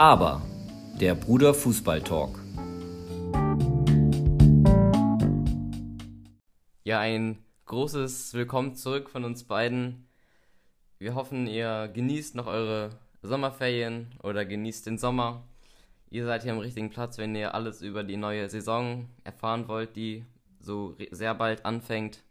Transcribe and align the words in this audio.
Aber 0.00 0.40
der 0.98 1.14
Bruder 1.14 1.52
Fußball 1.52 2.00
Talk. 2.00 2.40
Ja, 6.84 7.00
ein 7.00 7.44
großes 7.66 8.32
Willkommen 8.32 8.74
zurück 8.76 9.10
von 9.10 9.24
uns 9.26 9.44
beiden. 9.44 10.08
Wir 10.98 11.14
hoffen, 11.14 11.46
ihr 11.46 11.88
genießt 11.92 12.34
noch 12.34 12.46
eure 12.46 12.98
Sommerferien 13.20 14.14
oder 14.22 14.46
genießt 14.46 14.86
den 14.86 14.96
Sommer. 14.96 15.46
Ihr 16.08 16.24
seid 16.24 16.44
hier 16.44 16.52
am 16.52 16.60
richtigen 16.60 16.88
Platz, 16.88 17.18
wenn 17.18 17.36
ihr 17.36 17.54
alles 17.54 17.82
über 17.82 18.02
die 18.02 18.16
neue 18.16 18.48
Saison 18.48 19.10
erfahren 19.22 19.68
wollt, 19.68 19.96
die 19.96 20.24
so 20.60 20.96
sehr 21.10 21.34
bald 21.34 21.66
anfängt. 21.66 22.22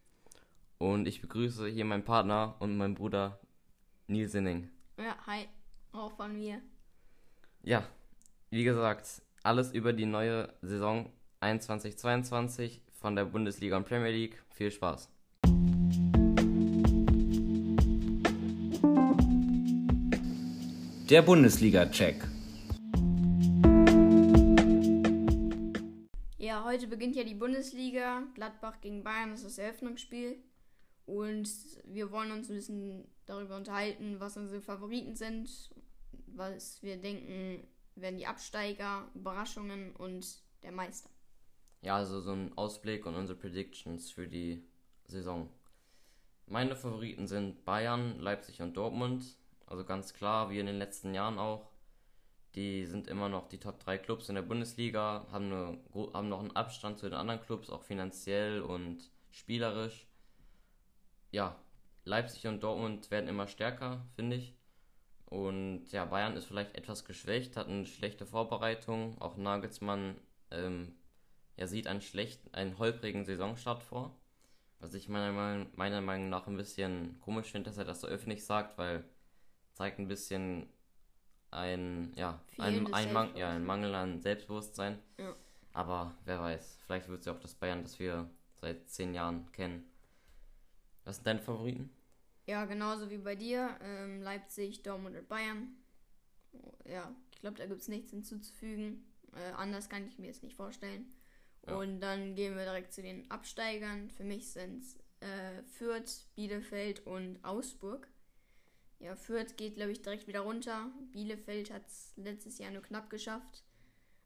Und 0.80 1.08
ich 1.08 1.22
begrüße 1.22 1.68
hier 1.68 1.86
meinen 1.86 2.04
Partner 2.04 2.56
und 2.58 2.78
meinen 2.78 2.96
Bruder 2.96 3.40
Nils 4.08 4.32
Sinning. 4.32 4.72
Ja, 4.98 5.16
hi, 5.28 5.46
auch 5.92 6.14
von 6.14 6.34
mir. 6.34 6.64
Ja, 7.62 7.84
wie 8.52 8.64
gesagt, 8.64 9.22
alles 9.44 9.74
über 9.74 9.92
die 9.92 10.06
neue 10.06 10.54
Saison 10.62 11.12
21-22 11.42 12.80
von 12.94 13.18
der 13.18 13.26
Bundesliga 13.26 13.76
und 13.76 13.86
Premier 13.86 14.12
League. 14.12 14.42
Viel 14.50 14.72
Spaß. 14.72 15.10
Der 21.10 21.22
Bundesliga-Check. 21.22 22.24
Ja, 26.38 26.64
heute 26.64 26.88
beginnt 26.88 27.18
ja 27.18 27.26
die 27.26 27.36
Bundesliga. 27.36 28.24
Gladbach 28.36 28.80
gegen 28.80 29.04
Bayern 29.04 29.34
ist 29.34 29.44
das 29.44 29.58
Eröffnungsspiel. 29.58 30.38
Und 31.06 31.50
wir 31.86 32.12
wollen 32.12 32.32
uns 32.32 32.50
ein 32.50 32.56
bisschen 32.56 33.08
darüber 33.26 33.58
unterhalten, 33.58 34.20
was 34.20 34.38
unsere 34.38 34.62
Favoriten 34.62 35.16
sind, 35.16 35.72
was 36.36 36.82
wir 36.84 36.98
denken, 36.98 37.68
werden 37.96 38.18
die 38.18 38.28
Absteiger, 38.28 39.10
Überraschungen 39.14 39.96
und 39.96 40.26
der 40.64 40.72
Meister. 40.72 41.10
Ja, 41.82 41.96
also 41.96 42.22
so 42.22 42.32
ein 42.32 42.58
Ausblick 42.58 43.06
und 43.06 43.16
unsere 43.16 43.40
Predictions 43.40 44.12
für 44.12 44.28
die 44.28 44.64
Saison. 45.06 45.50
Meine 46.46 46.76
Favoriten 46.76 47.28
sind 47.28 47.64
Bayern, 47.66 48.20
Leipzig 48.20 48.62
und 48.62 48.76
Dortmund. 48.76 49.38
Also 49.66 49.86
ganz 49.86 50.14
klar, 50.14 50.50
wie 50.50 50.60
in 50.60 50.66
den 50.66 50.78
letzten 50.78 51.14
Jahren 51.14 51.38
auch. 51.38 51.70
Die 52.56 52.86
sind 52.86 53.08
immer 53.08 53.30
noch 53.30 53.48
die 53.48 53.60
Top 53.60 53.80
3 53.80 54.00
Clubs 54.00 54.28
in 54.28 54.36
der 54.36 54.42
Bundesliga, 54.42 55.28
haben, 55.32 55.46
eine, 55.46 55.80
haben 56.14 56.30
noch 56.30 56.40
einen 56.40 56.56
Abstand 56.56 56.98
zu 56.98 57.08
den 57.08 57.18
anderen 57.18 57.42
Clubs, 57.42 57.70
auch 57.70 57.84
finanziell 57.84 58.62
und 58.62 59.12
spielerisch 59.30 60.10
ja, 61.32 61.56
Leipzig 62.06 62.48
und 62.48 62.62
Dortmund 62.64 63.12
werden 63.12 63.28
immer 63.28 63.48
stärker, 63.48 64.06
finde 64.16 64.38
ich. 64.38 64.56
Und 65.30 65.92
ja, 65.92 66.06
Bayern 66.06 66.36
ist 66.36 66.46
vielleicht 66.46 66.76
etwas 66.76 67.06
geschwächt, 67.06 67.56
hat 67.56 67.68
eine 67.68 67.86
schlechte 67.86 68.26
Vorbereitung. 68.26 69.22
Auch 69.22 69.38
Nagelsmann 69.38 70.16
ähm, 70.50 70.96
ja, 71.56 71.68
sieht 71.68 71.88
einen 71.88 72.02
schlechten, 72.02 72.52
einen 72.54 72.80
holprigen 72.80 73.26
Saisonstart 73.26 73.84
vor. 73.84 74.16
Was 74.80 74.94
ich 74.94 75.08
meiner 75.08 75.32
Meinung, 75.32 75.68
meiner 75.76 76.02
Meinung 76.02 76.30
nach 76.30 76.48
ein 76.48 76.58
bisschen 76.58 77.20
komisch 77.20 77.52
finde, 77.52 77.70
dass 77.70 77.78
er 77.78 77.86
das 77.86 78.02
so 78.02 78.08
öffentlich 78.08 78.46
sagt, 78.46 78.78
weil 78.78 79.04
zeigt 79.74 80.00
ein 80.00 80.08
bisschen 80.08 80.68
ein, 81.52 82.12
ja, 82.16 82.42
ein, 82.58 82.92
ein, 82.94 83.14
Mang 83.14 83.36
ja, 83.36 83.52
ein 83.52 83.66
Mangel 83.66 83.94
an 83.94 84.22
Selbstbewusstsein. 84.22 85.00
Ja. 85.18 85.34
Aber 85.74 86.16
wer 86.26 86.40
weiß, 86.40 86.80
vielleicht 86.86 87.08
wird 87.08 87.20
es 87.20 87.26
ja 87.26 87.34
auch 87.34 87.40
das 87.40 87.54
Bayern, 87.54 87.84
das 87.84 88.00
wir 88.00 88.30
seit 88.56 88.90
zehn 88.90 89.14
Jahren 89.14 89.52
kennen. 89.52 89.86
Was 91.04 91.18
sind 91.18 91.28
deine 91.28 91.40
Favoriten? 91.40 91.90
Ja, 92.50 92.66
genauso 92.66 93.12
wie 93.12 93.20
bei 93.20 93.36
dir. 93.36 93.78
Ähm, 93.80 94.24
Leipzig, 94.24 94.82
Dortmund 94.82 95.16
und 95.16 95.28
Bayern. 95.28 95.68
Ja, 96.84 97.16
ich 97.32 97.42
glaube, 97.42 97.60
da 97.60 97.68
gibt 97.68 97.80
es 97.80 97.88
nichts 97.88 98.10
hinzuzufügen. 98.10 99.06
Äh, 99.36 99.52
anders 99.52 99.88
kann 99.88 100.08
ich 100.08 100.18
mir 100.18 100.32
es 100.32 100.42
nicht 100.42 100.56
vorstellen. 100.56 101.14
Ja. 101.68 101.76
Und 101.76 102.00
dann 102.00 102.34
gehen 102.34 102.58
wir 102.58 102.64
direkt 102.64 102.92
zu 102.92 103.04
den 103.04 103.30
Absteigern. 103.30 104.10
Für 104.10 104.24
mich 104.24 104.50
sind 104.52 104.82
es 104.82 104.96
äh, 105.20 105.62
Fürth, 105.62 106.26
Bielefeld 106.34 107.06
und 107.06 107.38
Augsburg. 107.46 108.08
Ja, 108.98 109.16
Fürth 109.16 109.56
geht, 109.56 109.76
glaube 109.76 109.92
ich, 109.92 110.02
direkt 110.02 110.26
wieder 110.26 110.40
runter. 110.40 110.92
Bielefeld 111.12 111.72
hat 111.72 111.86
es 111.86 112.14
letztes 112.16 112.58
Jahr 112.58 112.72
nur 112.72 112.82
knapp 112.82 113.12
geschafft. 113.12 113.64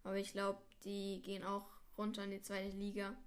Aber 0.05 0.16
ich 0.16 0.31
glaube, 0.31 0.61
die 0.85 1.22
gehen 1.23 1.44
auch 1.44 1.67
runter 1.97 2.23
in 2.23 2.31
die 2.31 2.41
zweite 2.41 2.73
Liga. 2.73 3.17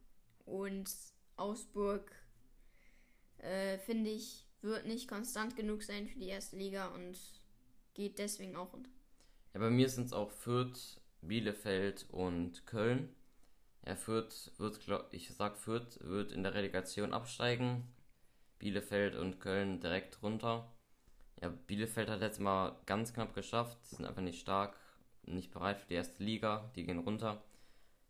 Und 0.47 0.91
Augsburg 1.37 2.11
äh, 3.37 3.77
finde 3.77 4.09
ich, 4.09 4.46
wird 4.67 4.87
nicht 4.87 5.09
konstant 5.09 5.57
genug 5.57 5.83
sein 5.83 6.07
für 6.07 6.19
die 6.19 6.29
erste 6.29 6.57
Liga 6.57 6.89
und 6.89 7.19
geht 7.95 8.19
deswegen 8.19 8.57
auch 8.57 8.73
runter. 8.73 8.91
Ja, 9.55 9.61
bei 9.61 9.71
mir 9.71 9.89
sind 9.89 10.07
es 10.07 10.13
auch 10.13 10.31
Fürth, 10.31 11.01
Bielefeld 11.23 12.07
und 12.11 12.67
Köln. 12.67 13.15
Ja, 13.87 13.97
Fürth 13.97 14.53
wird, 14.59 14.81
glaub, 14.81 15.09
ich 15.13 15.31
sag 15.35 15.57
Fürth 15.57 15.99
wird 16.01 16.33
in 16.33 16.43
der 16.43 16.55
Relegation 16.55 17.13
absteigen. 17.13 17.89
Bielefeld 18.59 19.15
und 19.15 19.41
Köln 19.41 19.81
direkt 19.81 20.23
runter. 20.23 20.73
Ja, 21.41 21.49
Bielefeld 21.49 22.09
hat 22.09 22.21
letztes 22.21 22.43
Mal 22.43 22.77
ganz 22.87 23.13
knapp 23.13 23.35
geschafft. 23.35 23.79
Sie 23.85 23.97
sind 23.97 24.07
einfach 24.07 24.23
nicht 24.23 24.41
stark, 24.41 24.79
nicht 25.23 25.53
bereit 25.53 25.79
für 25.79 25.89
die 25.89 25.95
erste 25.95 26.23
Liga. 26.23 26.71
Die 26.75 26.85
gehen 26.85 26.99
runter. 26.99 27.43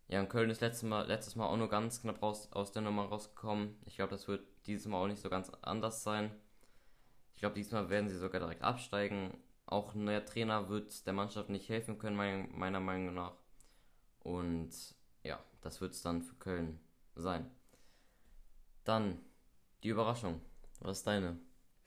Ja, 0.08 0.20
und 0.20 0.28
Köln 0.28 0.50
ist 0.50 0.60
letztes 0.60 0.84
Mal, 0.84 1.06
letztes 1.06 1.34
Mal 1.34 1.46
auch 1.46 1.56
nur 1.56 1.68
ganz 1.68 2.00
knapp 2.00 2.22
raus, 2.22 2.48
aus 2.52 2.70
der 2.70 2.82
Nummer 2.82 3.06
rausgekommen. 3.06 3.76
Ich 3.86 3.96
glaube, 3.96 4.10
das 4.12 4.28
wird 4.28 4.46
dieses 4.66 4.86
Mal 4.86 4.98
auch 5.02 5.08
nicht 5.08 5.20
so 5.20 5.28
ganz 5.28 5.50
anders 5.62 6.04
sein. 6.04 6.30
Ich 7.36 7.40
glaube, 7.40 7.54
diesmal 7.54 7.90
werden 7.90 8.08
sie 8.08 8.16
sogar 8.16 8.40
direkt 8.40 8.62
absteigen. 8.62 9.36
Auch 9.66 9.94
ein 9.94 10.04
neuer 10.04 10.24
Trainer 10.24 10.70
wird 10.70 11.06
der 11.06 11.12
Mannschaft 11.12 11.50
nicht 11.50 11.68
helfen 11.68 11.98
können, 11.98 12.16
meiner 12.58 12.80
Meinung 12.80 13.14
nach. 13.14 13.36
Und 14.20 14.70
ja, 15.22 15.38
das 15.60 15.82
wird 15.82 15.92
es 15.92 16.00
dann 16.00 16.22
für 16.22 16.34
Köln 16.36 16.80
sein. 17.14 17.50
Dann 18.84 19.20
die 19.82 19.90
Überraschung. 19.90 20.40
Was 20.80 20.98
ist 20.98 21.06
deine? 21.06 21.38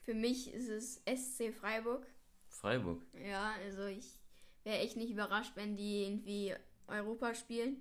Für 0.02 0.14
mich 0.14 0.54
ist 0.54 0.68
es 0.68 1.02
SC 1.04 1.52
Freiburg. 1.52 2.06
Freiburg? 2.46 3.02
Ja, 3.12 3.54
also 3.64 3.86
ich 3.86 4.20
wäre 4.62 4.78
echt 4.78 4.96
nicht 4.96 5.10
überrascht, 5.10 5.56
wenn 5.56 5.76
die 5.76 6.04
irgendwie 6.04 6.54
Europa 6.86 7.34
spielen. 7.34 7.80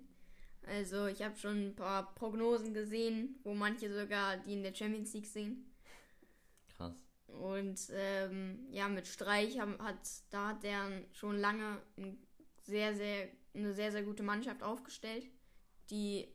Also 0.63 1.05
ich 1.05 1.21
habe 1.21 1.37
schon 1.37 1.67
ein 1.67 1.75
paar 1.75 2.15
Prognosen 2.15 2.73
gesehen, 2.73 3.39
wo 3.43 3.53
manche 3.53 3.93
sogar 3.93 4.37
die 4.37 4.53
in 4.53 4.63
der 4.63 4.73
Champions 4.73 5.13
League 5.13 5.27
sehen. 5.27 5.68
Und 7.41 7.79
ähm, 7.93 8.67
ja, 8.71 8.87
mit 8.87 9.07
Streich 9.07 9.59
haben, 9.59 9.77
hat 9.79 9.97
da 10.29 10.49
hat 10.49 10.63
der 10.63 10.89
schon 11.11 11.37
lange 11.37 11.81
ein 11.97 12.17
sehr, 12.61 12.95
sehr, 12.95 13.29
eine 13.53 13.73
sehr, 13.73 13.91
sehr 13.91 14.03
gute 14.03 14.23
Mannschaft 14.23 14.63
aufgestellt, 14.63 15.25
die 15.89 16.27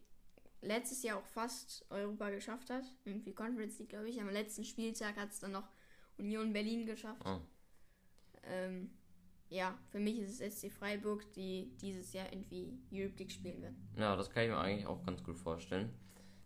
letztes 0.62 1.02
Jahr 1.02 1.18
auch 1.18 1.26
fast 1.26 1.84
Europa 1.90 2.30
geschafft 2.30 2.70
hat. 2.70 2.84
Irgendwie 3.04 3.34
Conference 3.34 3.78
League, 3.78 3.90
glaube 3.90 4.08
ich. 4.08 4.20
Am 4.20 4.30
letzten 4.30 4.64
Spieltag 4.64 5.16
hat 5.16 5.30
es 5.30 5.40
dann 5.40 5.52
noch 5.52 5.68
Union 6.18 6.52
Berlin 6.52 6.86
geschafft. 6.86 7.22
Oh. 7.24 7.40
Ähm, 8.44 8.90
ja, 9.48 9.78
für 9.90 10.00
mich 10.00 10.18
ist 10.18 10.40
es 10.40 10.58
SC 10.58 10.72
Freiburg, 10.72 11.32
die 11.32 11.70
dieses 11.80 12.12
Jahr 12.12 12.32
irgendwie 12.32 12.78
Europe 12.92 13.18
League 13.18 13.32
spielen 13.32 13.62
werden. 13.62 13.88
Ja, 13.96 14.16
das 14.16 14.30
kann 14.30 14.44
ich 14.44 14.50
mir 14.50 14.58
eigentlich 14.58 14.86
auch 14.86 15.04
ganz 15.04 15.22
gut 15.22 15.36
vorstellen. 15.36 15.92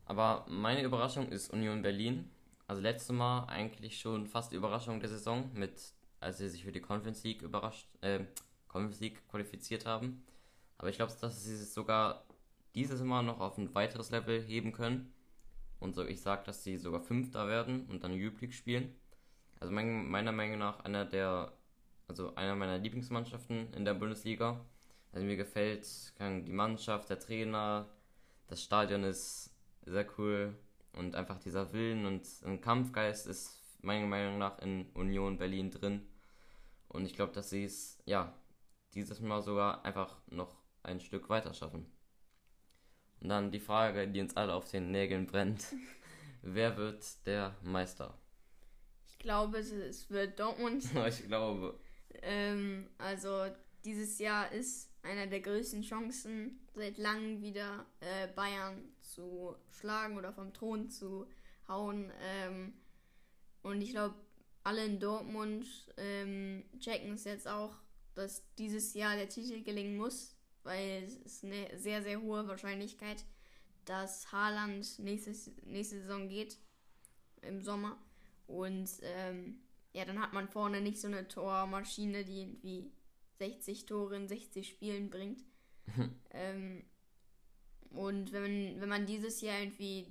Aber 0.04 0.46
meine 0.48 0.82
Überraschung 0.82 1.28
ist 1.28 1.50
Union 1.50 1.82
Berlin. 1.82 2.30
Also 2.68 2.80
letztes 2.80 3.10
Mal 3.16 3.46
eigentlich 3.46 3.98
schon 3.98 4.28
fast 4.28 4.52
die 4.52 4.56
Überraschung 4.56 5.00
der 5.00 5.08
Saison, 5.08 5.50
mit, 5.54 5.72
als 6.20 6.38
sie 6.38 6.48
sich 6.48 6.64
für 6.64 6.70
die 6.70 6.80
Conference 6.80 7.24
League 7.24 7.42
überrascht, 7.42 7.88
äh, 8.02 8.20
Conference 8.68 9.00
League 9.00 9.26
qualifiziert 9.28 9.86
haben. 9.86 10.24
Aber 10.76 10.88
ich 10.88 10.96
glaube, 10.96 11.12
dass 11.20 11.42
sie 11.42 11.54
es 11.54 11.74
sogar 11.74 12.24
dieses 12.76 13.02
Mal 13.02 13.22
noch 13.22 13.40
auf 13.40 13.58
ein 13.58 13.74
weiteres 13.74 14.10
Level 14.10 14.40
heben 14.40 14.72
können. 14.72 15.12
Und 15.80 15.96
so, 15.96 16.04
ich 16.04 16.20
sage, 16.20 16.44
dass 16.44 16.62
sie 16.62 16.76
sogar 16.76 17.00
Fünfter 17.00 17.48
werden 17.48 17.86
und 17.86 18.04
dann 18.04 18.12
Europe 18.12 18.40
League 18.40 18.54
spielen. 18.54 18.94
Also 19.58 19.72
mein, 19.72 20.08
meiner 20.08 20.30
Meinung 20.30 20.58
nach 20.58 20.80
einer 20.84 21.04
der 21.04 21.52
also 22.08 22.34
einer 22.34 22.56
meiner 22.56 22.78
Lieblingsmannschaften 22.78 23.72
in 23.74 23.84
der 23.84 23.94
Bundesliga. 23.94 24.64
Also 25.12 25.26
mir 25.26 25.36
gefällt 25.36 25.86
die 26.18 26.52
Mannschaft, 26.52 27.10
der 27.10 27.18
Trainer, 27.18 27.86
das 28.48 28.62
Stadion 28.62 29.04
ist 29.04 29.54
sehr 29.84 30.06
cool 30.18 30.54
und 30.98 31.14
einfach 31.14 31.38
dieser 31.38 31.72
Willen 31.72 32.04
und 32.06 32.26
ein 32.44 32.60
Kampfgeist 32.60 33.26
ist 33.26 33.62
meiner 33.82 34.06
Meinung 34.06 34.38
nach 34.38 34.58
in 34.58 34.86
Union 34.94 35.38
Berlin 35.38 35.70
drin. 35.70 36.06
Und 36.88 37.04
ich 37.04 37.14
glaube, 37.14 37.32
dass 37.32 37.50
sie 37.50 37.64
es, 37.64 37.98
ja, 38.04 38.34
dieses 38.94 39.20
Mal 39.20 39.42
sogar 39.42 39.84
einfach 39.84 40.18
noch 40.28 40.56
ein 40.82 41.00
Stück 41.00 41.28
weiter 41.28 41.54
schaffen. 41.54 41.86
Und 43.20 43.28
dann 43.28 43.50
die 43.50 43.60
Frage, 43.60 44.08
die 44.08 44.20
uns 44.20 44.36
alle 44.36 44.54
auf 44.54 44.70
den 44.70 44.90
Nägeln 44.90 45.26
brennt. 45.26 45.64
Wer 46.42 46.76
wird 46.76 47.04
der 47.26 47.56
Meister? 47.62 48.18
Ich 49.08 49.18
glaube, 49.18 49.58
es 49.58 50.10
wird 50.10 50.38
Dortmund. 50.38 50.84
ich 51.08 51.26
glaube. 51.26 51.78
Ähm, 52.22 52.88
also 52.98 53.46
dieses 53.84 54.18
Jahr 54.18 54.50
ist 54.50 54.90
einer 55.02 55.26
der 55.26 55.40
größten 55.40 55.82
Chancen 55.82 56.60
seit 56.74 56.98
langem 56.98 57.40
wieder 57.40 57.86
äh, 58.00 58.28
Bayern 58.34 58.82
zu 59.18 59.56
schlagen 59.72 60.16
oder 60.16 60.32
vom 60.32 60.52
Thron 60.52 60.90
zu 60.90 61.26
hauen. 61.66 62.12
Ähm, 62.22 62.72
und 63.62 63.82
ich 63.82 63.90
glaube, 63.90 64.14
alle 64.62 64.84
in 64.84 65.00
Dortmund 65.00 65.66
ähm, 65.96 66.64
checken 66.78 67.12
es 67.14 67.24
jetzt 67.24 67.48
auch, 67.48 67.74
dass 68.14 68.44
dieses 68.58 68.94
Jahr 68.94 69.16
der 69.16 69.28
Titel 69.28 69.62
gelingen 69.62 69.96
muss, 69.96 70.36
weil 70.62 71.02
es 71.02 71.16
ist 71.16 71.44
eine 71.44 71.76
sehr, 71.76 72.02
sehr 72.02 72.20
hohe 72.20 72.46
Wahrscheinlichkeit, 72.46 73.24
dass 73.84 74.30
Haaland 74.30 74.98
nächstes, 75.00 75.50
nächste 75.64 76.00
Saison 76.00 76.28
geht 76.28 76.56
im 77.42 77.60
Sommer. 77.62 77.98
Und 78.46 78.88
ähm, 79.02 79.58
ja, 79.92 80.04
dann 80.04 80.20
hat 80.20 80.32
man 80.32 80.48
vorne 80.48 80.80
nicht 80.80 81.00
so 81.00 81.08
eine 81.08 81.26
Tormaschine, 81.26 82.24
die 82.24 82.42
irgendwie 82.42 82.92
60 83.38 83.86
Tore 83.86 84.16
in 84.16 84.28
60 84.28 84.68
Spielen 84.68 85.10
bringt. 85.10 85.44
ähm, 86.30 86.84
und 87.90 88.32
wenn 88.32 88.42
man, 88.42 88.80
wenn 88.80 88.88
man 88.88 89.06
dieses 89.06 89.40
Jahr 89.40 89.58
irgendwie 89.58 90.06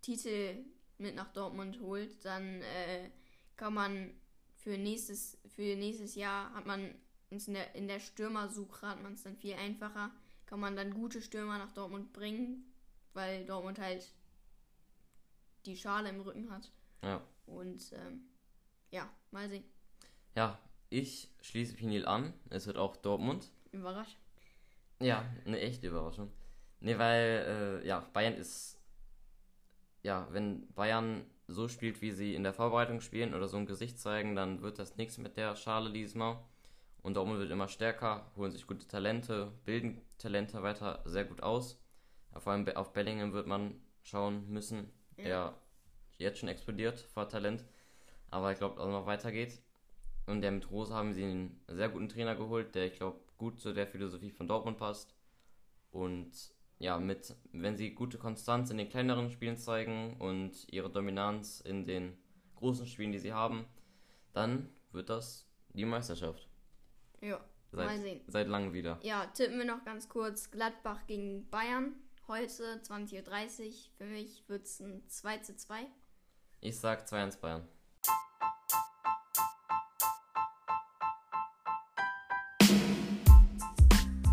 Titel 0.00 0.64
mit 0.98 1.14
nach 1.14 1.32
Dortmund 1.32 1.80
holt, 1.80 2.24
dann 2.24 2.62
äh, 2.62 3.10
kann 3.56 3.74
man 3.74 4.12
für 4.56 4.78
nächstes, 4.78 5.38
für 5.46 5.76
nächstes 5.76 6.14
Jahr 6.14 6.52
hat 6.54 6.66
man 6.66 6.94
uns 7.30 7.48
in 7.48 7.54
der, 7.54 7.74
in 7.74 7.88
der 7.88 8.00
Stürmersuche 8.00 8.86
hat 8.86 9.02
man 9.02 9.14
es 9.14 9.22
dann 9.22 9.36
viel 9.36 9.54
einfacher. 9.54 10.10
Kann 10.46 10.60
man 10.60 10.76
dann 10.76 10.92
gute 10.92 11.22
Stürmer 11.22 11.58
nach 11.58 11.72
Dortmund 11.72 12.12
bringen, 12.12 12.72
weil 13.14 13.44
Dortmund 13.46 13.78
halt 13.78 14.06
die 15.64 15.76
Schale 15.76 16.10
im 16.10 16.20
Rücken 16.20 16.50
hat. 16.50 16.70
Ja. 17.02 17.22
Und 17.46 17.92
ähm, 17.92 18.28
ja, 18.90 19.08
mal 19.30 19.48
sehen. 19.48 19.64
Ja, 20.34 20.58
ich 20.90 21.28
schließe 21.40 21.74
Pinil 21.74 22.06
an. 22.06 22.34
Es 22.50 22.66
wird 22.66 22.76
auch 22.76 22.96
Dortmund. 22.96 23.50
Überrascht. 23.72 24.18
Ja, 25.02 25.24
eine 25.44 25.60
echte 25.60 25.88
Überraschung. 25.88 26.30
Ne, 26.80 26.98
weil, 26.98 27.80
äh, 27.82 27.86
ja, 27.86 28.00
Bayern 28.12 28.34
ist. 28.34 28.78
Ja, 30.02 30.26
wenn 30.32 30.72
Bayern 30.74 31.24
so 31.46 31.68
spielt, 31.68 32.00
wie 32.02 32.10
sie 32.10 32.34
in 32.34 32.42
der 32.42 32.52
Vorbereitung 32.52 33.00
spielen 33.00 33.34
oder 33.34 33.48
so 33.48 33.56
ein 33.56 33.66
Gesicht 33.66 33.98
zeigen, 33.98 34.34
dann 34.34 34.62
wird 34.62 34.78
das 34.78 34.96
nichts 34.96 35.18
mit 35.18 35.36
der 35.36 35.54
Schale 35.56 35.92
diesmal. 35.92 36.38
Und 37.02 37.14
Dortmund 37.16 37.40
wird 37.40 37.50
immer 37.50 37.68
stärker, 37.68 38.30
holen 38.36 38.52
sich 38.52 38.66
gute 38.66 38.86
Talente, 38.86 39.52
bilden 39.64 40.00
Talente 40.18 40.62
weiter 40.62 41.02
sehr 41.04 41.24
gut 41.24 41.42
aus. 41.42 41.80
Vor 42.38 42.52
allem 42.52 42.66
auf 42.76 42.92
Bellingham 42.92 43.32
wird 43.32 43.46
man 43.46 43.74
schauen 44.02 44.48
müssen. 44.48 44.90
Ja. 45.16 45.24
Er 45.24 45.54
jetzt 46.18 46.38
schon 46.38 46.48
explodiert 46.48 47.00
vor 47.00 47.28
Talent. 47.28 47.64
Aber 48.30 48.52
ich 48.52 48.58
glaube, 48.58 48.76
dass 48.76 48.86
es 48.86 48.92
noch 48.92 49.06
weitergeht. 49.06 49.60
Und 50.26 50.40
der 50.40 50.52
mit 50.52 50.70
Rose 50.70 50.94
haben 50.94 51.12
sie 51.12 51.24
einen 51.24 51.60
sehr 51.68 51.88
guten 51.88 52.08
Trainer 52.08 52.34
geholt, 52.36 52.74
der, 52.74 52.86
ich 52.86 52.94
glaube, 52.94 53.18
gut 53.38 53.60
zu 53.60 53.72
der 53.72 53.86
Philosophie 53.86 54.30
von 54.30 54.46
Dortmund 54.46 54.78
passt. 54.78 55.14
Und 55.90 56.30
ja, 56.78 56.98
mit, 56.98 57.34
wenn 57.52 57.76
sie 57.76 57.94
gute 57.94 58.18
Konstanz 58.18 58.70
in 58.70 58.78
den 58.78 58.88
kleineren 58.88 59.30
Spielen 59.30 59.56
zeigen 59.56 60.16
und 60.18 60.66
ihre 60.72 60.90
Dominanz 60.90 61.60
in 61.60 61.86
den 61.86 62.16
großen 62.56 62.86
Spielen, 62.86 63.12
die 63.12 63.18
sie 63.18 63.32
haben, 63.32 63.66
dann 64.32 64.68
wird 64.92 65.10
das 65.10 65.46
die 65.70 65.84
Meisterschaft. 65.84 66.48
Ja, 67.20 67.40
seit, 67.72 67.86
mal 67.86 68.00
sehen. 68.00 68.20
Seit 68.26 68.48
langem 68.48 68.72
wieder. 68.72 68.98
Ja, 69.02 69.26
tippen 69.26 69.58
wir 69.58 69.64
noch 69.64 69.84
ganz 69.84 70.08
kurz 70.08 70.50
Gladbach 70.50 71.06
gegen 71.06 71.48
Bayern. 71.50 71.94
Heute 72.28 72.80
20.30 72.82 73.66
Uhr. 73.66 73.72
Für 73.98 74.04
mich 74.04 74.48
wird 74.48 74.64
es 74.64 74.80
ein 74.80 75.02
2 75.08 75.38
zu 75.38 75.56
2. 75.56 75.86
Ich 76.60 76.78
sag 76.78 77.06
2-1 77.06 77.40
Bayern. 77.40 77.68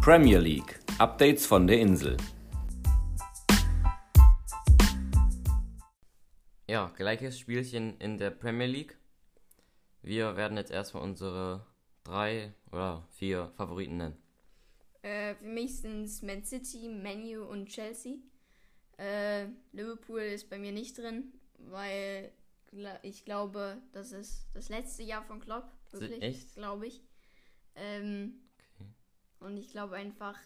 Premier 0.10 0.40
League. 0.40 0.80
Updates 0.98 1.46
von 1.46 1.68
der 1.68 1.80
Insel. 1.80 2.18
Ja, 6.68 6.92
gleiches 6.98 7.38
Spielchen 7.38 7.96
in 8.00 8.18
der 8.18 8.32
Premier 8.32 8.66
League. 8.66 8.98
Wir 10.02 10.36
werden 10.36 10.58
jetzt 10.58 10.72
erstmal 10.72 11.04
unsere 11.04 11.64
drei 12.04 12.56
oder 12.72 13.08
vier 13.12 13.52
Favoriten 13.56 13.98
nennen. 13.98 14.18
Äh, 15.04 15.36
für 15.36 15.46
mich 15.46 15.80
sind 15.80 16.06
es 16.06 16.24
Man 16.24 16.44
City, 16.44 16.90
Manu 16.90 17.44
und 17.44 17.68
Chelsea. 17.68 18.16
Äh, 18.98 19.46
Liverpool 19.74 20.22
ist 20.22 20.50
bei 20.50 20.58
mir 20.58 20.72
nicht 20.72 20.98
drin, 20.98 21.34
weil 21.60 22.32
ich 23.04 23.26
glaube, 23.26 23.78
das 23.92 24.12
ist 24.12 24.48
das 24.56 24.70
letzte 24.70 25.04
Jahr 25.04 25.22
von 25.22 25.40
Klopp. 25.40 25.72
Wirklich, 25.92 26.24
Echt? 26.24 26.56
Glaube 26.56 26.88
ich. 26.88 27.04
Ähm. 27.76 28.49
Und 29.40 29.58
ich 29.58 29.70
glaube 29.70 29.96
einfach, 29.96 30.38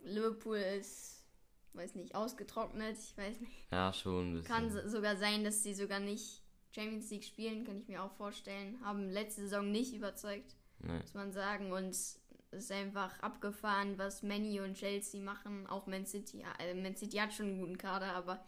Liverpool 0.00 0.56
ist, 0.56 1.24
weiß 1.72 1.94
nicht, 1.94 2.14
ausgetrocknet. 2.14 2.96
Ich 2.98 3.16
weiß 3.16 3.40
nicht. 3.40 3.72
Ja, 3.72 3.92
schon. 3.92 4.44
Kann 4.44 4.70
sogar 4.88 5.16
sein, 5.16 5.44
dass 5.44 5.62
sie 5.62 5.74
sogar 5.74 6.00
nicht 6.00 6.42
Champions 6.74 7.10
League 7.10 7.24
spielen, 7.24 7.64
kann 7.64 7.78
ich 7.78 7.88
mir 7.88 8.02
auch 8.02 8.12
vorstellen. 8.12 8.78
Haben 8.84 9.08
letzte 9.08 9.42
Saison 9.42 9.70
nicht 9.70 9.94
überzeugt, 9.94 10.56
nee. 10.80 10.98
muss 10.98 11.14
man 11.14 11.32
sagen. 11.32 11.72
Und 11.72 11.90
es 11.90 12.20
ist 12.50 12.72
einfach 12.72 13.18
abgefahren, 13.20 13.98
was 13.98 14.22
Manny 14.22 14.60
und 14.60 14.74
Chelsea 14.74 15.20
machen. 15.20 15.66
Auch 15.66 15.86
Man 15.86 16.06
City. 16.06 16.44
Also 16.58 16.80
Man 16.80 16.96
City 16.96 17.16
hat 17.18 17.32
schon 17.32 17.46
einen 17.46 17.60
guten 17.60 17.78
Kader, 17.78 18.14
aber 18.14 18.44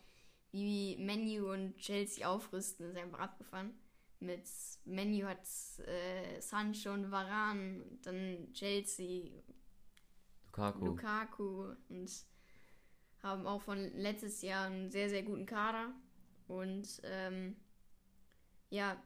wie 0.53 0.97
Menu 0.97 1.53
und 1.53 1.77
Chelsea 1.77 2.27
aufrüsten, 2.27 2.91
ist 2.91 2.97
einfach 2.97 3.21
abgefahren. 3.21 3.75
Mit 4.19 4.49
Menu 4.85 5.27
hat 5.27 5.47
äh, 5.87 6.41
Sancho 6.41 6.93
und 6.93 7.11
Varan, 7.11 7.99
dann 8.03 8.51
Chelsea, 8.53 9.43
Lukaku. 10.57 10.87
Lukaku 10.87 11.75
und 11.89 12.11
haben 13.23 13.47
auch 13.47 13.63
von 13.63 13.79
letztes 13.95 14.43
Jahr 14.43 14.67
einen 14.67 14.91
sehr, 14.91 15.09
sehr 15.09 15.23
guten 15.23 15.47
Kader. 15.47 15.93
Und 16.49 17.01
ähm, 17.05 17.57
ja, 18.71 18.97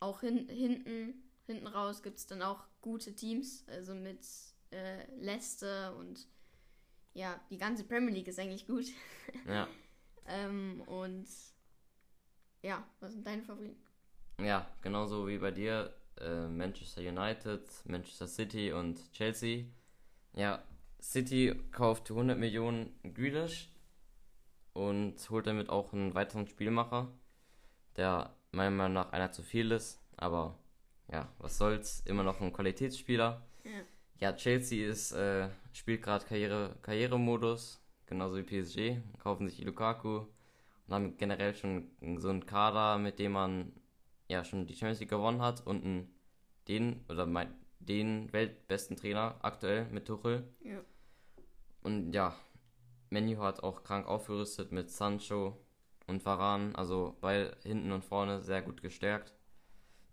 auch 0.00 0.20
hin, 0.20 0.48
hinten, 0.48 1.14
hinten 1.46 1.66
raus 1.66 2.02
gibt 2.02 2.18
es 2.18 2.26
dann 2.26 2.42
auch 2.42 2.64
gute 2.80 3.14
Teams, 3.14 3.64
also 3.68 3.94
mit 3.94 4.24
äh, 4.70 5.10
Leicester 5.16 5.96
und 5.96 6.28
ja, 7.14 7.40
die 7.50 7.58
ganze 7.58 7.84
Premier 7.84 8.14
League 8.14 8.28
ist 8.28 8.38
eigentlich 8.38 8.66
gut. 8.66 8.86
Ja. 9.46 9.68
Ähm, 10.30 10.82
und 10.82 11.26
ja, 12.60 12.86
was 13.00 13.14
sind 13.14 13.26
deine 13.26 13.42
Favoriten? 13.42 13.82
Ja, 14.38 14.70
genauso 14.82 15.26
wie 15.26 15.38
bei 15.38 15.50
dir. 15.50 15.94
Äh, 16.20 16.48
Manchester 16.48 17.00
United, 17.00 17.66
Manchester 17.86 18.26
City 18.26 18.72
und 18.72 19.10
Chelsea. 19.12 19.64
Ja, 20.38 20.62
City 21.02 21.52
kauft 21.72 22.12
100 22.12 22.38
Millionen 22.38 22.94
Grealish 23.12 23.72
und 24.72 25.16
holt 25.30 25.48
damit 25.48 25.68
auch 25.68 25.92
einen 25.92 26.14
weiteren 26.14 26.46
Spielmacher, 26.46 27.12
der 27.96 28.36
meiner 28.52 28.70
Meinung 28.70 28.92
nach 28.92 29.10
einer 29.10 29.32
zu 29.32 29.42
viel 29.42 29.72
ist. 29.72 30.00
Aber 30.16 30.56
ja, 31.10 31.28
was 31.38 31.58
soll's, 31.58 32.04
immer 32.06 32.22
noch 32.22 32.40
ein 32.40 32.52
Qualitätsspieler. 32.52 33.44
Ja, 33.64 33.70
ja 34.20 34.32
Chelsea 34.36 34.88
ist, 34.88 35.10
äh, 35.10 35.48
spielt 35.72 36.02
gerade 36.02 36.24
Karriere, 36.24 36.76
Karrieremodus 36.82 37.82
genauso 38.06 38.36
wie 38.36 38.44
PSG, 38.44 39.02
kaufen 39.18 39.48
sich 39.48 39.64
Lukaku 39.64 40.18
und 40.86 40.94
haben 40.94 41.16
generell 41.16 41.52
schon 41.52 41.90
so 42.18 42.28
einen 42.28 42.46
Kader, 42.46 42.98
mit 42.98 43.18
dem 43.18 43.32
man 43.32 43.72
ja 44.28 44.44
schon 44.44 44.68
die 44.68 44.74
Champions 44.74 45.00
League 45.00 45.10
gewonnen 45.10 45.42
hat 45.42 45.66
und 45.66 45.84
einen, 45.84 46.14
den 46.68 47.04
oder 47.08 47.26
mein, 47.26 47.52
den 47.80 48.32
weltbesten 48.32 48.96
Trainer 48.96 49.36
aktuell 49.42 49.86
mit 49.86 50.06
Tuchel. 50.06 50.48
Ja. 50.62 50.80
Und 51.82 52.12
ja, 52.12 52.34
Menu 53.10 53.38
hat 53.38 53.62
auch 53.62 53.82
krank 53.82 54.06
aufgerüstet 54.06 54.72
mit 54.72 54.90
Sancho 54.90 55.56
und 56.06 56.24
Varan, 56.24 56.74
also 56.74 57.16
bei 57.20 57.52
hinten 57.62 57.92
und 57.92 58.04
vorne 58.04 58.42
sehr 58.42 58.62
gut 58.62 58.82
gestärkt. 58.82 59.32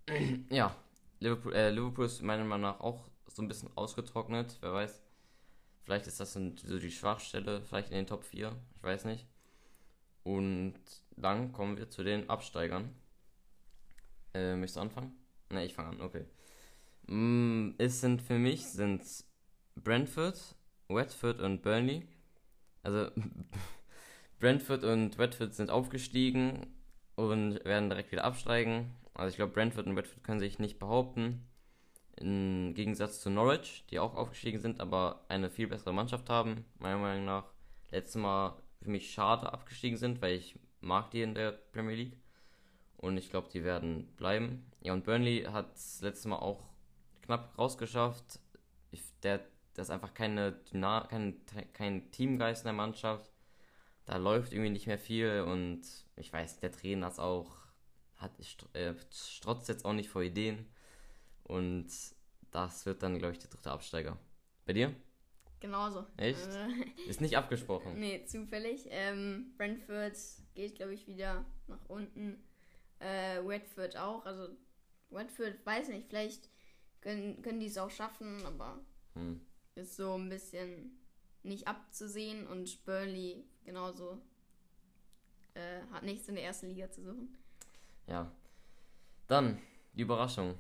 ja, 0.50 0.76
Liverpool, 1.20 1.54
äh, 1.54 1.72
Liverpool 1.72 2.06
ist 2.06 2.22
meiner 2.22 2.44
Meinung 2.44 2.70
nach 2.70 2.80
auch 2.80 3.10
so 3.28 3.42
ein 3.42 3.48
bisschen 3.48 3.70
ausgetrocknet, 3.76 4.58
wer 4.62 4.74
weiß. 4.74 5.02
Vielleicht 5.84 6.08
ist 6.08 6.20
das 6.20 6.34
so 6.34 6.40
die 6.40 6.92
Schwachstelle, 6.92 7.62
vielleicht 7.62 7.90
in 7.90 7.96
den 7.96 8.08
Top 8.08 8.24
4, 8.24 8.56
ich 8.76 8.84
weiß 8.84 9.06
nicht. 9.06 9.28
Und 10.24 10.74
dann 11.16 11.52
kommen 11.52 11.78
wir 11.78 11.90
zu 11.90 12.04
den 12.04 12.30
Absteigern. 12.30 12.96
Äh, 14.34 14.56
möchtest 14.56 14.78
du 14.78 14.82
anfangen? 14.82 15.16
Ne, 15.52 15.66
ich 15.66 15.74
fange 15.74 15.90
an, 15.90 16.02
okay. 16.02 16.26
Mm, 17.08 17.72
es 17.78 18.02
sind 18.02 18.22
für 18.22 18.40
mich 18.40 18.66
sind 18.68 19.02
Brentford, 19.76 20.56
Watford 20.88 21.40
und 21.42 21.62
Burnley. 21.62 22.08
Also 22.84 23.10
Brentford 24.40 24.84
und 24.84 25.18
Watford 25.18 25.54
sind 25.54 25.70
aufgestiegen 25.70 26.68
und 27.16 27.64
werden 27.66 27.90
direkt 27.90 28.12
wieder 28.12 28.24
absteigen. 28.24 28.92
Also 29.14 29.30
ich 29.30 29.36
glaube, 29.38 29.54
Brentford 29.54 29.88
und 29.88 29.96
Watford 29.96 30.24
können 30.24 30.40
sich 30.40 30.60
nicht 30.60 30.80
behaupten. 30.80 31.48
Im 32.18 32.74
Gegensatz 32.74 33.22
zu 33.22 33.30
Norwich, 33.30 33.86
die 33.90 34.00
auch 34.00 34.16
aufgestiegen 34.16 34.60
sind, 34.60 34.80
aber 34.80 35.26
eine 35.28 35.50
viel 35.50 35.68
bessere 35.68 35.94
Mannschaft 35.94 36.30
haben, 36.30 36.66
meiner 36.80 36.98
Meinung 36.98 37.26
nach. 37.26 37.46
Letztes 37.92 38.22
Mal 38.22 38.56
für 38.82 38.90
mich 38.90 39.12
schade 39.12 39.52
abgestiegen 39.52 39.98
sind, 39.98 40.22
weil 40.22 40.36
ich 40.36 40.58
mag 40.82 41.12
die 41.12 41.22
in 41.22 41.34
der 41.34 41.52
Premier 41.52 41.96
League. 41.96 42.18
Und 42.98 43.18
ich 43.18 43.30
glaube, 43.30 43.50
die 43.52 43.64
werden 43.64 44.08
bleiben. 44.16 44.66
Ja, 44.82 44.94
und 44.94 45.04
Burnley 45.04 45.44
hat 45.44 45.76
es 45.76 46.02
letztes 46.02 46.26
Mal 46.26 46.38
auch 46.38 46.64
knapp 47.26 47.58
rausgeschafft. 47.58 48.40
Ich, 48.92 49.02
der, 49.22 49.40
das 49.74 49.88
ist 49.88 49.92
einfach 49.92 50.14
keine, 50.14 50.60
kein, 50.72 51.42
kein 51.74 52.12
Teamgeist 52.12 52.64
in 52.64 52.68
der 52.68 52.74
Mannschaft. 52.74 53.32
Da 54.06 54.18
läuft 54.18 54.54
irgendwie 54.54 54.70
nicht 54.70 54.88
mehr 54.88 55.00
viel 55.00 55.42
und 55.42 55.82
ich 56.16 56.32
weiß, 56.32 56.60
der 56.60 56.72
Trainer 56.72 57.08
ist 57.08 57.20
auch, 57.20 57.58
hat, 58.18 58.32
äh, 58.74 58.94
strotzt 59.12 59.68
jetzt 59.68 59.84
auch 59.84 59.94
nicht 59.94 60.10
vor 60.10 60.22
Ideen. 60.22 60.66
Und 61.44 61.88
das 62.52 62.86
wird 62.86 63.04
dann, 63.04 63.18
glaube 63.18 63.34
ich, 63.34 63.40
der 63.40 63.50
dritte 63.50 63.72
Absteiger. 63.72 64.18
Bei 64.66 64.74
dir? 64.74 64.96
Genauso. 65.60 66.06
Echt? 66.18 66.48
Äh, 66.48 66.70
Ist 67.10 67.22
nicht 67.22 67.38
abgesprochen. 67.38 68.00
nee, 68.00 68.24
zufällig. 68.26 68.86
Ähm, 68.90 69.54
Brentford 69.58 70.16
geht, 70.54 70.76
glaube 70.76 70.94
ich, 70.94 71.08
wieder 71.08 71.46
nach 71.68 71.84
unten. 71.88 72.44
Äh, 73.00 73.44
Watford 73.44 73.98
auch. 73.98 74.26
Also, 74.26 74.50
Watford, 75.10 75.66
weiß 75.66 75.90
nicht, 75.90 76.08
vielleicht 76.08 76.50
können, 77.06 77.40
können 77.44 77.60
die 77.60 77.68
es 77.68 77.78
auch 77.78 77.92
schaffen, 77.92 78.44
aber 78.46 78.80
Hm. 79.14 79.40
ist 79.76 79.96
so 79.96 80.16
ein 80.16 80.28
bisschen 80.28 80.98
nicht 81.44 81.68
abzusehen. 81.68 82.48
Und 82.48 82.84
Burnley 82.84 83.46
genauso 83.64 84.20
äh, 85.54 85.82
hat 85.92 86.04
nichts 86.04 86.28
in 86.28 86.36
der 86.36 86.44
ersten 86.46 86.68
Liga 86.70 86.90
zu 86.92 87.04
suchen. 87.04 87.38
Ja. 88.08 88.32
Dann, 89.28 89.60
die 89.94 90.02
Überraschung. 90.02 90.56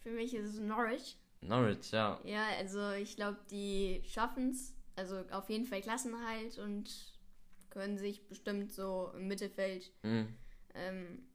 Für 0.00 0.10
mich 0.10 0.34
ist 0.34 0.54
es 0.54 0.58
Norwich. 0.58 1.16
Norwich, 1.42 1.90
ja. 1.92 2.18
Ja, 2.24 2.46
also 2.58 2.90
ich 2.92 3.16
glaube, 3.16 3.38
die 3.50 4.02
schaffen 4.06 4.50
es. 4.50 4.74
Also 4.96 5.22
auf 5.30 5.48
jeden 5.50 5.64
Fall 5.66 5.80
Klassenhalt 5.82 6.58
und 6.58 6.90
können 7.70 7.96
sich 7.98 8.26
bestimmt 8.28 8.72
so 8.72 9.12
im 9.16 9.28
Mittelfeld, 9.28 9.90
Hm. 10.02 10.34
ähm, 10.74 11.26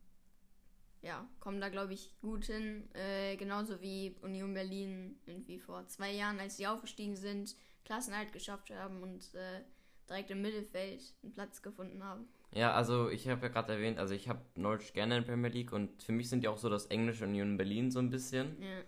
ja, 1.01 1.27
kommen 1.39 1.62
da, 1.62 1.70
glaube 1.70 1.94
ich, 1.94 2.12
gut 2.22 2.46
hin. 2.46 2.89
Äh, 2.94 3.36
genauso 3.38 3.82
wie 3.82 4.16
Union 4.22 4.54
Berlin 4.54 5.20
irgendwie 5.25 5.60
vor 5.60 5.88
zwei 5.88 6.12
Jahren, 6.12 6.39
als 6.39 6.58
sie 6.58 6.68
aufgestiegen 6.68 7.16
sind, 7.16 7.56
Klassenhalt 7.86 8.34
geschafft 8.34 8.70
haben 8.72 9.01
und 9.01 9.34
äh, 9.36 9.62
direkt 10.10 10.32
im 10.32 10.42
Mittelfeld 10.42 11.01
einen 11.24 11.34
Platz 11.34 11.62
gefunden 11.62 12.04
haben. 12.04 12.27
Ja, 12.51 12.74
also 12.74 13.10
ich 13.10 13.27
habe 13.27 13.42
ja 13.48 13.51
gerade 13.51 13.74
erwähnt, 13.74 14.00
also 14.00 14.13
ich 14.13 14.30
habe 14.30 14.42
Norwich 14.56 14.94
gerne 14.94 15.18
in 15.18 15.24
der 15.24 15.32
Premier 15.32 15.50
League 15.51 15.74
und 15.74 16.01
für 16.01 16.13
mich 16.13 16.30
sind 16.30 16.42
die 16.44 16.48
auch 16.48 16.58
so 16.58 16.70
das 16.70 16.86
englische 16.88 17.25
Union 17.25 17.58
Berlin 17.58 17.92
so 17.92 18.00
ein 18.00 18.10
bisschen. 18.10 18.62
Ja. 18.62 18.84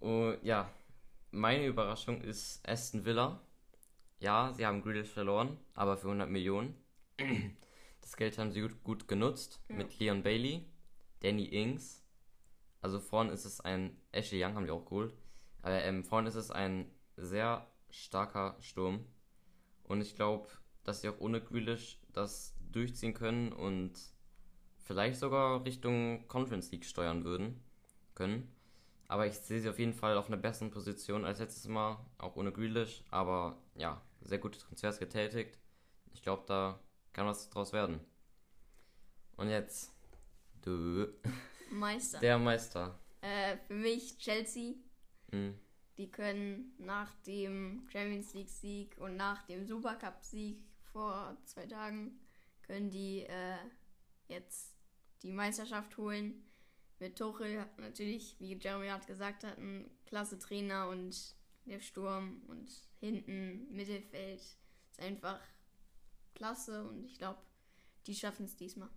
Und 0.00 0.38
ja, 0.44 0.70
meine 1.32 1.66
Überraschung 1.66 2.20
ist 2.22 2.66
Aston 2.68 3.04
Villa. 3.04 3.40
Ja, 4.20 4.52
sie 4.54 4.64
haben 4.64 4.82
Grealish 4.82 5.10
verloren, 5.10 5.58
aber 5.74 5.96
für 5.96 6.06
100 6.08 6.30
Millionen. 6.30 6.74
Das 8.00 8.16
Geld 8.16 8.38
haben 8.38 8.52
sie 8.52 8.60
gut, 8.60 8.82
gut 8.84 9.08
genutzt 9.08 9.60
Ja. 9.68 9.76
mit 9.76 9.98
Leon 9.98 10.22
Bailey, 10.22 10.64
Danny 11.26 11.46
Ings. 11.46 12.04
Also 12.80 13.00
vorne 13.00 13.32
ist 13.32 13.44
es 13.44 13.60
ein 13.60 13.96
Ashley 14.12 14.42
Young 14.42 14.54
haben 14.54 14.64
die 14.64 14.70
auch 14.70 14.84
geholt. 14.84 15.12
Aber 15.60 15.82
ähm, 15.82 16.04
vorne 16.04 16.28
ist 16.28 16.36
es 16.36 16.52
ein 16.52 16.88
sehr 17.16 17.66
starker 17.90 18.56
Sturm. 18.60 19.04
Und 19.82 20.00
ich 20.00 20.14
glaube, 20.14 20.48
dass 20.84 21.00
sie 21.00 21.08
auch 21.08 21.18
ohne 21.18 21.40
Grealish 21.40 21.98
das 22.12 22.56
durchziehen 22.70 23.12
können 23.12 23.52
und 23.52 23.92
vielleicht 24.78 25.18
sogar 25.18 25.64
Richtung 25.64 26.28
Conference 26.28 26.70
League 26.70 26.84
steuern 26.84 27.24
würden 27.24 27.60
können. 28.14 28.54
Aber 29.08 29.26
ich 29.26 29.34
sehe 29.34 29.60
sie 29.60 29.68
auf 29.68 29.80
jeden 29.80 29.94
Fall 29.94 30.16
auf 30.16 30.28
einer 30.28 30.36
besseren 30.36 30.70
Position 30.70 31.24
als 31.24 31.40
letztes 31.40 31.66
Mal, 31.66 31.98
auch 32.18 32.36
ohne 32.36 32.52
Grealish. 32.52 33.02
Aber 33.10 33.60
ja, 33.74 34.00
sehr 34.20 34.38
gute 34.38 34.60
Transfers 34.60 35.00
getätigt. 35.00 35.58
Ich 36.14 36.22
glaube, 36.22 36.44
da 36.46 36.78
kann 37.12 37.26
was 37.26 37.50
draus 37.50 37.72
werden. 37.72 38.00
Und 39.36 39.48
jetzt, 39.48 39.95
du, 40.66 41.08
Meister. 41.70 42.18
der 42.20 42.38
Meister. 42.38 42.98
Äh, 43.20 43.56
für 43.66 43.74
mich 43.74 44.18
Chelsea. 44.18 44.74
Hm. 45.30 45.58
Die 45.96 46.10
können 46.10 46.74
nach 46.78 47.14
dem 47.22 47.88
Champions 47.90 48.34
League 48.34 48.50
Sieg 48.50 48.96
und 48.98 49.16
nach 49.16 49.42
dem 49.46 49.66
Supercup 49.66 50.22
Sieg 50.22 50.58
vor 50.92 51.36
zwei 51.44 51.66
Tagen 51.66 52.20
können 52.62 52.90
die 52.90 53.22
äh, 53.22 53.56
jetzt 54.28 54.74
die 55.22 55.32
Meisterschaft 55.32 55.96
holen. 55.96 56.44
Mit 56.98 57.16
Tuchel 57.16 57.60
hat 57.60 57.78
natürlich, 57.78 58.36
wie 58.38 58.54
Jeremy 58.54 58.88
hat 58.88 59.06
gesagt 59.06 59.44
hat, 59.44 59.58
ein 59.58 59.90
klasse 60.06 60.38
Trainer 60.38 60.88
und 60.88 61.34
der 61.66 61.80
Sturm 61.80 62.42
und 62.48 62.70
hinten 63.00 63.66
Mittelfeld 63.70 64.40
ist 64.40 64.58
einfach 64.98 65.40
klasse 66.34 66.84
und 66.84 67.04
ich 67.04 67.18
glaube, 67.18 67.40
die 68.06 68.14
schaffen 68.14 68.46
es 68.46 68.56
diesmal. 68.56 68.90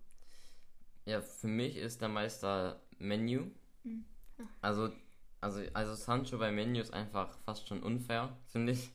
Ja, 1.04 1.20
für 1.20 1.48
mich 1.48 1.76
ist 1.76 2.00
der 2.00 2.08
Meister 2.08 2.80
Menu. 2.98 3.50
Hm. 3.82 4.04
Also, 4.60 4.90
also, 5.40 5.62
also 5.72 5.94
Sancho 5.94 6.38
bei 6.38 6.50
Menu 6.52 6.80
ist 6.80 6.92
einfach 6.92 7.38
fast 7.40 7.68
schon 7.68 7.82
unfair, 7.82 8.36
finde 8.46 8.72
ich. 8.72 8.90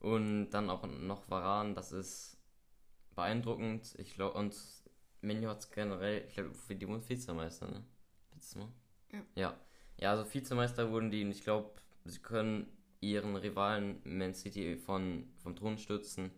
Und 0.00 0.50
dann 0.50 0.70
auch 0.70 0.86
noch 0.86 1.28
Varan, 1.28 1.74
das 1.74 1.92
ist 1.92 2.38
beeindruckend. 3.14 3.94
Ich 3.98 4.14
glaube, 4.14 4.38
und 4.38 4.56
Menu 5.20 5.48
hat 5.48 5.60
es 5.60 5.70
generell, 5.70 6.24
ich 6.26 6.34
glaube, 6.34 6.54
für 6.54 6.74
die 6.74 6.88
wurden 6.88 7.06
Vizemeister, 7.06 7.68
ne? 7.68 7.84
Letztes 8.32 8.56
Mal. 8.56 8.68
Ja. 9.12 9.22
Ja, 9.34 9.60
ja 9.98 10.10
also 10.12 10.32
Vizemeister 10.32 10.90
wurden 10.90 11.10
die 11.10 11.24
und 11.24 11.30
ich 11.32 11.42
glaube, 11.42 11.72
sie 12.04 12.20
können 12.20 12.66
ihren 13.00 13.36
Rivalen 13.36 14.00
Man 14.04 14.34
City 14.34 14.76
von, 14.76 15.28
vom 15.42 15.56
Thron 15.56 15.76
stürzen. 15.76 16.30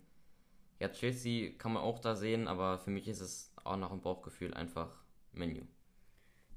Ja, 0.79 0.89
Chelsea 0.89 1.51
kann 1.57 1.73
man 1.73 1.83
auch 1.83 1.99
da 1.99 2.15
sehen, 2.15 2.47
aber 2.47 2.79
für 2.79 2.89
mich 2.89 3.07
ist 3.07 3.21
es 3.21 3.52
auch 3.63 3.77
noch 3.77 3.91
ein 3.91 4.01
Bauchgefühl 4.01 4.53
einfach 4.53 5.03
Menu. 5.31 5.65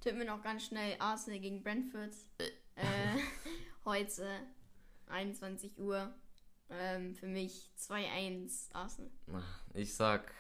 Tippen 0.00 0.18
wir 0.20 0.26
noch 0.26 0.42
ganz 0.42 0.64
schnell 0.66 0.96
Arsenal 0.98 1.40
gegen 1.40 1.62
Brentford. 1.62 2.12
Äh, 2.38 2.84
heute 3.84 4.28
21 5.08 5.78
Uhr. 5.78 6.14
Ähm, 6.68 7.14
für 7.14 7.28
mich 7.28 7.70
2-1 7.78 8.72
Arsenal. 8.74 9.10
Ich 9.74 9.94
sag 9.94 10.32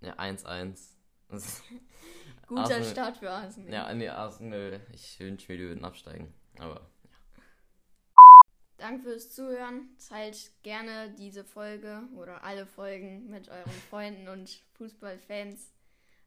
ja 0.00 0.14
1-1. 0.18 0.90
Das- 1.28 1.62
Guter 2.48 2.60
Arsenal- 2.62 2.84
Start 2.84 3.16
für 3.16 3.30
Arsenal. 3.30 3.72
Ja, 3.72 3.92
nee, 3.94 4.08
Arsenal, 4.08 4.80
ich 4.92 5.18
wünsche 5.20 5.50
mir, 5.50 5.58
die 5.58 5.64
würden 5.64 5.84
absteigen. 5.84 6.32
Aber 6.58 6.88
Danke 8.78 9.02
fürs 9.04 9.32
Zuhören. 9.34 9.88
Teilt 10.08 10.50
gerne 10.62 11.14
diese 11.18 11.44
Folge 11.44 12.02
oder 12.14 12.44
alle 12.44 12.66
Folgen 12.66 13.28
mit 13.30 13.48
euren 13.48 13.72
Freunden 13.90 14.28
und 14.28 14.62
Fußballfans. 14.74 15.72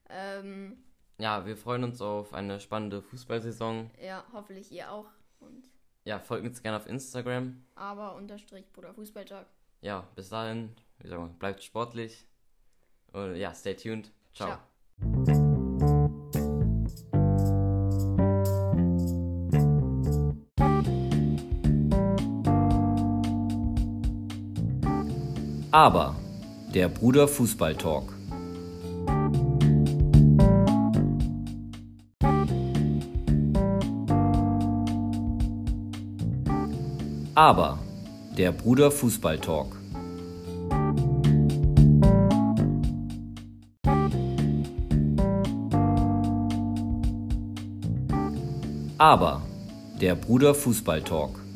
Ähm, 0.08 0.82
ja, 1.18 1.46
wir 1.46 1.56
freuen 1.56 1.84
uns 1.84 2.00
auf 2.00 2.34
eine 2.34 2.58
spannende 2.60 3.02
Fußballsaison. 3.02 3.90
ja, 4.02 4.24
hoffentlich 4.32 4.72
ihr 4.72 4.90
auch. 4.90 5.06
Und 5.38 5.68
Ja, 6.04 6.18
folgt 6.18 6.46
uns 6.46 6.62
gerne 6.62 6.76
auf 6.78 6.86
Instagram. 6.86 7.62
aber 7.76 8.14
unterstrich 8.16 8.70
Bruder 8.72 8.92
Fußballtalk. 8.94 9.46
Ja, 9.82 10.08
bis 10.16 10.28
dahin, 10.30 10.74
wie 10.98 11.08
sagen 11.08 11.22
wir, 11.24 11.28
bleibt 11.38 11.62
sportlich. 11.62 12.26
Und 13.12 13.36
ja, 13.36 13.54
stay 13.54 13.74
tuned. 13.76 14.10
Ciao. 14.34 14.48
Ciao. 14.48 14.69
Aber 25.72 26.16
der 26.74 26.88
Bruder 26.88 27.28
Fußball 27.28 27.76
Talk. 27.76 28.12
Aber 37.36 37.78
der 38.36 38.50
Bruder 38.50 38.90
Fußball 38.90 39.38
Talk. 39.38 39.76
Aber 48.98 49.42
der 50.00 50.16
Bruder 50.16 50.52
Fußball 50.52 51.00
Talk. 51.02 51.49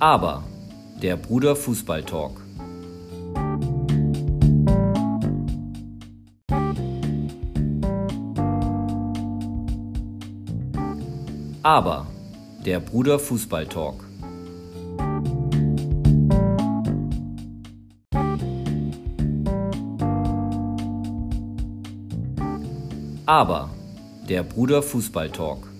Aber 0.00 0.44
der 1.02 1.16
Bruder 1.16 1.56
Fußball 1.56 2.04
Talk. 2.04 2.40
Aber 11.64 12.06
der 12.64 12.78
Bruder 12.78 13.18
Fußball 13.18 13.66
Talk. 13.66 14.04
Aber 23.26 23.70
der 24.28 24.44
Bruder 24.44 24.80
Fußball 24.80 25.28
Talk. 25.30 25.77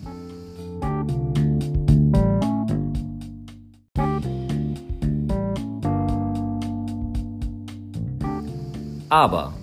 Aber 9.10 9.54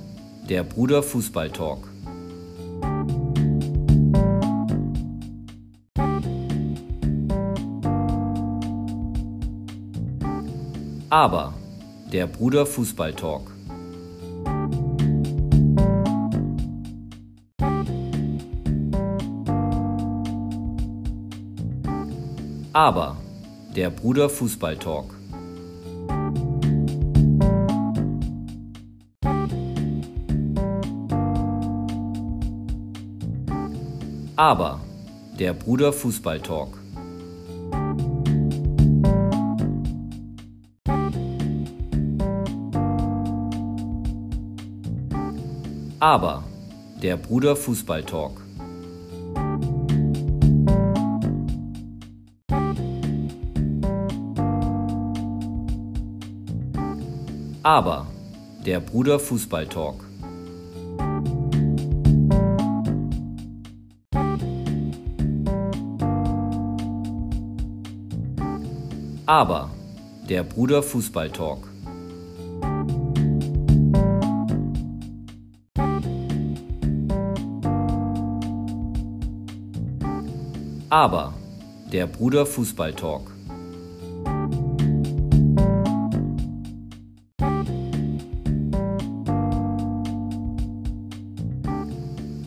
der 0.50 0.64
Bruder 0.64 1.04
Fußball 1.04 1.52
Talk. 1.52 1.88
Aber 11.12 11.54
der 12.12 12.26
Bruder 12.26 12.66
Fußball 12.66 13.14
Talk. 13.14 13.52
Aber 22.74 23.18
der 23.76 23.92
Bruder 23.92 24.28
Fußball 24.28 24.76
Talk. 24.78 25.15
Aber 34.38 34.82
der 35.40 35.54
Bruder 35.54 35.94
Fußball 35.94 36.42
Talk. 36.42 36.78
Aber 46.02 46.44
der 47.02 47.16
Bruder 47.16 47.56
Fußball 47.56 48.04
Talk. 48.04 48.42
Aber 57.64 58.08
der 58.66 58.82
Bruder 58.82 59.18
Fußball 59.18 59.66
Talk. 59.68 60.15
Aber 69.28 69.72
der 70.30 70.44
Bruder 70.44 70.84
Fußball 70.84 71.32
Talk. 71.32 71.68
Aber 80.92 81.34
der 81.92 82.06
Bruder 82.06 82.46
Fußball 82.46 82.94
Talk. 82.94 83.32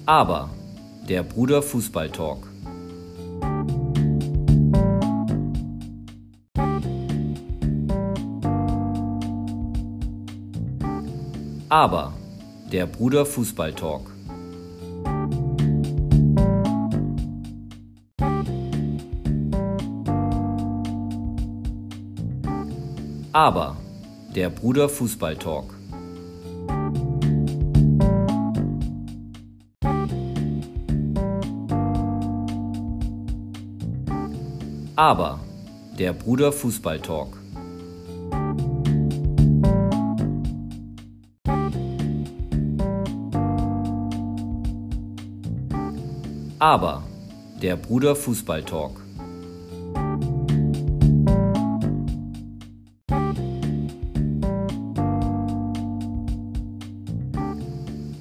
Aber 0.07 0.49
der 1.09 1.25
Bruder 1.25 1.61
Fußball 1.61 2.09
Talk. 2.11 2.48
Aber 11.71 12.15
der 12.73 12.87
Bruder 12.87 13.27
Fußball 13.27 13.75
Talk. 13.75 14.11
Aber 23.35 23.77
der 24.35 24.49
Bruder 24.49 24.89
Fußball 24.89 25.37
Talk. 25.37 25.75
Aber 34.97 35.39
der 35.99 36.15
Bruder 36.15 36.51
Fußball 36.51 36.99
Talk. 36.99 37.38
Aber 46.61 47.05
der 47.63 47.77
Bruder 47.77 48.17
Fußball 48.17 48.65
Talk. 48.65 49.01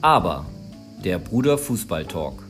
Aber 0.02 0.46
der 1.04 1.18
Bruder 1.18 1.58
Fußball 1.58 2.06
Talk. 2.06 2.44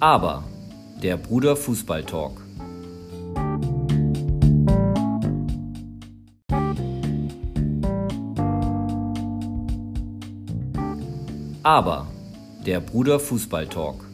Aber 0.00 0.42
der 1.02 1.18
Bruder 1.18 1.54
Fußball 1.54 2.02
Talk. 2.02 2.40
Aber 11.64 12.08
der 12.66 12.80
Bruder 12.80 13.20
Fußball 13.20 13.68
Talk. 13.68 14.04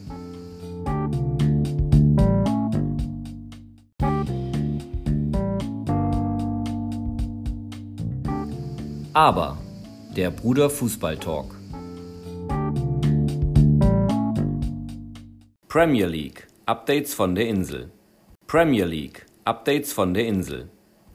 Aber 9.13 9.57
der 10.15 10.29
Bruder 10.29 10.69
Fußball 10.69 11.17
Talk. 11.17 11.55
Premier 15.67 16.05
League 16.05 16.45
Updates 16.67 17.15
von 17.15 17.33
der 17.33 17.47
Insel. 17.47 17.89
Premier 18.45 18.85
League 18.85 19.25
Updates 19.45 19.91
von 19.91 20.13
der 20.13 20.27
Insel. 20.27 20.69